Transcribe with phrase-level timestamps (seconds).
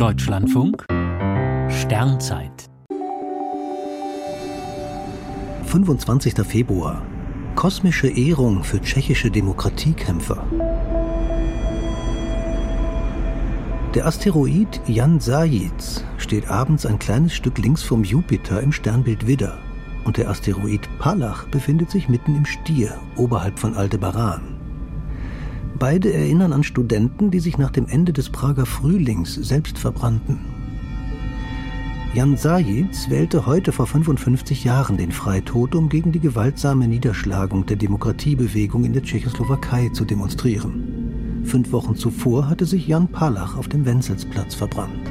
[0.00, 0.86] Deutschlandfunk
[1.68, 2.70] Sternzeit
[5.66, 6.36] 25.
[6.42, 7.02] Februar
[7.54, 10.42] Kosmische Ehrung für tschechische Demokratiekämpfer.
[13.94, 19.58] Der Asteroid Jan Sajitz steht abends ein kleines Stück links vom Jupiter im Sternbild Widder
[20.06, 24.59] und der Asteroid Palach befindet sich mitten im Stier oberhalb von Aldebaran.
[25.80, 30.38] Beide erinnern an Studenten, die sich nach dem Ende des Prager Frühlings selbst verbrannten.
[32.12, 37.76] Jan Sajitz wählte heute vor 55 Jahren den Freitod, um gegen die gewaltsame Niederschlagung der
[37.76, 41.44] Demokratiebewegung in der Tschechoslowakei zu demonstrieren.
[41.44, 45.10] Fünf Wochen zuvor hatte sich Jan Palach auf dem Wenzelsplatz verbrannt.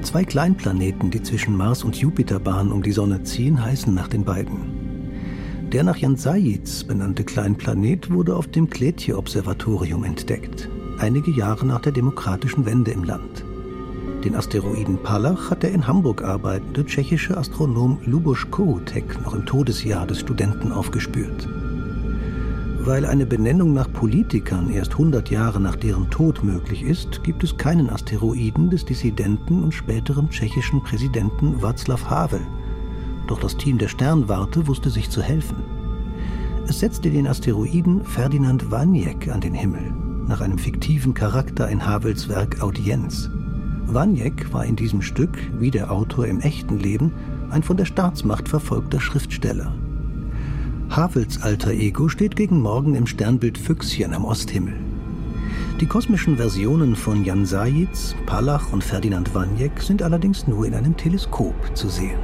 [0.00, 4.24] Zwei Kleinplaneten, die zwischen Mars und Jupiter Bahn um die Sonne ziehen, heißen nach den
[4.24, 4.87] beiden.
[5.72, 10.66] Der nach Jan Sajitz benannte Kleinplanet wurde auf dem Kletje-Observatorium entdeckt,
[10.98, 13.44] einige Jahre nach der demokratischen Wende im Land.
[14.24, 20.06] Den Asteroiden Palach hat der in Hamburg arbeitende tschechische Astronom Luboš Kohoutek noch im Todesjahr
[20.06, 21.46] des Studenten aufgespürt.
[22.78, 27.58] Weil eine Benennung nach Politikern erst 100 Jahre nach deren Tod möglich ist, gibt es
[27.58, 32.40] keinen Asteroiden des Dissidenten und späteren tschechischen Präsidenten Václav Havel,
[33.28, 35.56] doch das Team der Sternwarte wusste sich zu helfen.
[36.66, 39.94] Es setzte den Asteroiden Ferdinand Waniek an den Himmel,
[40.26, 43.30] nach einem fiktiven Charakter in Havels Werk Audienz.
[43.86, 47.12] Waniek war in diesem Stück, wie der Autor im echten Leben,
[47.50, 49.72] ein von der Staatsmacht verfolgter Schriftsteller.
[50.90, 54.74] Havels alter Ego steht gegen Morgen im Sternbild Füchschen am Osthimmel.
[55.80, 60.96] Die kosmischen Versionen von Jan Sajitz, Palach und Ferdinand Waniek sind allerdings nur in einem
[60.96, 62.18] Teleskop zu sehen.